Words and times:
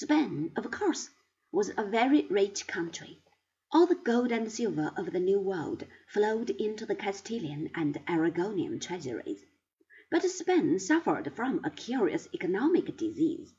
Spain, 0.00 0.52
of 0.54 0.70
course, 0.70 1.10
was 1.50 1.72
a 1.76 1.82
very 1.82 2.24
rich 2.30 2.68
country. 2.68 3.20
All 3.72 3.84
the 3.84 3.96
gold 3.96 4.30
and 4.30 4.48
silver 4.48 4.92
of 4.96 5.10
the 5.10 5.18
New 5.18 5.40
World 5.40 5.84
flowed 6.06 6.50
into 6.50 6.86
the 6.86 6.94
Castilian 6.94 7.68
and 7.74 7.96
Aragonian 8.06 8.80
treasuries. 8.80 9.44
But 10.08 10.22
Spain 10.22 10.78
suffered 10.78 11.34
from 11.34 11.64
a 11.64 11.70
curious 11.70 12.28
economic 12.32 12.96
disease. 12.96 13.52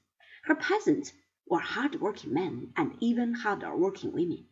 Her 0.43 0.55
peasants 0.55 1.11
were 1.45 1.59
hard 1.59 1.99
working 1.99 2.33
men 2.33 2.71
and 2.77 2.95
even 3.01 3.33
harder 3.33 3.75
working 3.75 4.13
women, 4.13 4.47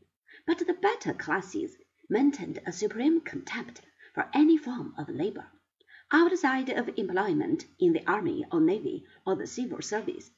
but 0.46 0.58
the 0.58 0.74
better 0.74 1.14
classes 1.14 1.78
maintained 2.10 2.60
a 2.66 2.74
supreme 2.74 3.22
contempt 3.22 3.80
for 4.14 4.30
any 4.34 4.58
form 4.58 4.94
of 4.98 5.08
labor, 5.08 5.48
outside 6.12 6.68
of 6.68 6.90
employment 6.98 7.66
in 7.80 7.94
the 7.94 8.06
army 8.06 8.44
or 8.52 8.60
navy 8.60 9.06
or 9.26 9.38
the 9.38 9.48
civil 9.48 9.82
service. 9.82 10.32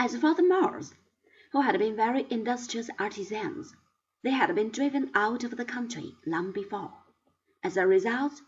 As 0.00 0.16
for 0.16 0.32
the 0.34 0.42
Moors, 0.42 0.94
who 1.52 1.62
had 1.62 1.78
been 1.78 1.96
very 1.96 2.26
industrious 2.30 2.88
artisans, 2.98 3.74
they 4.22 4.30
had 4.30 4.54
been 4.54 4.70
driven 4.70 5.10
out 5.14 5.44
of 5.44 5.56
the 5.56 5.64
country 5.64 6.14
long 6.24 6.52
before. 6.52 6.92
As 7.64 7.76
a 7.76 7.86
result, 7.86 8.40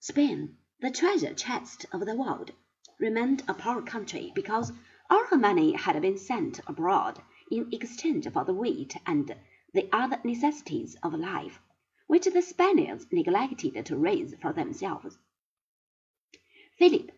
Spain 0.00 0.56
the 0.80 0.90
treasure 0.90 1.32
chest 1.32 1.86
of 1.90 2.04
the 2.04 2.14
world, 2.14 2.50
remained 2.98 3.42
a 3.48 3.54
poor 3.54 3.80
country 3.80 4.30
because 4.34 4.72
all 5.08 5.24
her 5.26 5.38
money 5.38 5.72
had 5.72 6.00
been 6.02 6.18
sent 6.18 6.60
abroad 6.66 7.22
in 7.50 7.72
exchange 7.72 8.28
for 8.30 8.44
the 8.44 8.52
wheat 8.52 8.94
and 9.06 9.34
the 9.72 9.88
other 9.90 10.20
necessities 10.22 10.96
of 11.02 11.14
life, 11.14 11.60
which 12.08 12.26
the 12.26 12.42
Spaniards 12.42 13.06
neglected 13.10 13.86
to 13.86 13.96
raise 13.96 14.34
for 14.42 14.52
themselves. 14.52 15.16
Philip, 16.78 17.10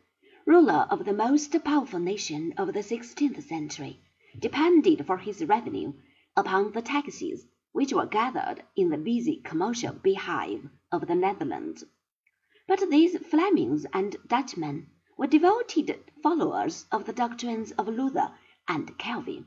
ruler 0.51 0.87
of 0.89 1.05
the 1.05 1.13
most 1.13 1.55
powerful 1.63 1.99
nation 1.99 2.55
of 2.57 2.73
the 2.73 2.83
sixteenth 2.83 3.39
century, 3.47 4.01
depended 4.39 5.05
for 5.07 5.19
his 5.19 5.45
revenue 5.45 5.93
upon 6.35 6.73
the 6.73 6.81
taxes 6.81 7.45
which 7.73 7.93
were 7.93 8.07
gathered 8.07 8.63
in 8.75 8.89
the 8.89 8.97
busy 8.97 9.43
commercial 9.45 9.93
beehive 9.93 10.67
of 10.91 11.07
the 11.07 11.15
Netherlands. 11.15 11.85
But 12.67 12.89
these 12.89 13.19
Flemings 13.19 13.85
and 13.93 14.17
Dutchmen 14.27 14.89
were 15.19 15.27
devoted 15.27 16.03
followers 16.23 16.87
of 16.91 17.05
the 17.05 17.13
doctrines 17.13 17.73
of 17.73 17.87
Luther 17.87 18.33
and 18.67 18.97
Calvin, 18.97 19.47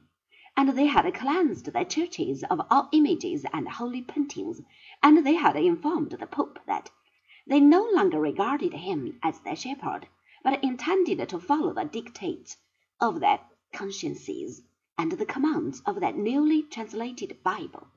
and 0.55 0.69
they 0.69 0.85
had 0.85 1.11
cleansed 1.15 1.73
their 1.73 1.83
churches 1.83 2.43
of 2.43 2.61
all 2.69 2.89
images 2.91 3.43
and 3.51 3.67
holy 3.67 4.03
paintings, 4.03 4.61
and 5.01 5.25
they 5.25 5.33
had 5.33 5.55
informed 5.55 6.11
the 6.11 6.27
Pope 6.27 6.59
that 6.67 6.91
they 7.47 7.59
no 7.59 7.89
longer 7.91 8.19
regarded 8.19 8.73
him 8.73 9.17
as 9.23 9.39
their 9.39 9.55
shepherd, 9.55 10.05
but 10.43 10.63
intended 10.63 11.27
to 11.29 11.39
follow 11.39 11.73
the 11.73 11.83
dictates 11.83 12.57
of 12.99 13.19
their 13.19 13.39
consciences 13.73 14.61
and 14.97 15.11
the 15.11 15.25
commands 15.25 15.81
of 15.85 15.99
their 15.99 16.13
newly 16.13 16.63
translated 16.63 17.41
Bible. 17.43 17.87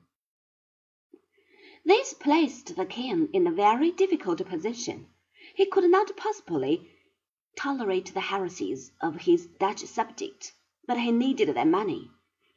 This 1.83 2.13
placed 2.13 2.75
the 2.75 2.85
king 2.85 3.29
in 3.33 3.45
a 3.45 3.51
very 3.51 3.91
difficult 3.91 4.43
position. 4.45 5.07
He 5.55 5.67
could 5.67 5.89
not 5.89 6.17
possibly 6.17 6.89
tolerate 7.55 8.13
the 8.13 8.21
heresies 8.21 8.91
of 9.01 9.15
his 9.15 9.45
Dutch 9.45 9.85
subjects, 9.85 10.51
but 10.87 10.99
he 10.99 11.11
needed 11.11 11.49
their 11.49 11.65
money. 11.65 12.09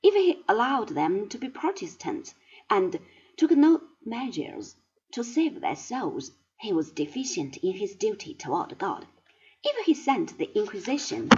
If 0.03 0.15
he 0.15 0.43
allowed 0.49 0.91
them 0.91 1.29
to 1.29 1.39
be 1.39 1.49
Protestants 1.49 2.35
and 2.71 2.99
took 3.37 3.51
no 3.51 3.83
measures 4.05 4.77
to 5.13 5.23
save 5.23 5.61
their 5.61 5.77
souls, 5.77 6.31
he 6.59 6.73
was 6.73 6.91
deficient 6.93 7.59
in 7.59 7.75
his 7.75 7.97
duty 7.97 8.35
toward 8.35 8.79
God. 8.79 9.07
If 9.65 9.87
he 9.87 9.95
sent 9.95 10.39
the 10.39 10.57
Inquisition 10.57 11.31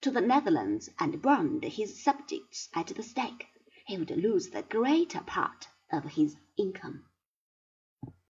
to 0.00 0.10
the 0.10 0.20
Netherlands 0.20 0.90
and 0.98 1.22
burned 1.22 1.64
his 1.64 2.02
subjects 2.02 2.68
at 2.74 2.88
the 2.88 3.02
stake, 3.02 3.46
he 3.86 3.96
would 3.98 4.10
lose 4.10 4.50
the 4.50 4.62
greater 4.62 5.20
part 5.20 5.68
of 5.92 6.04
his 6.04 6.36
income. 6.56 7.04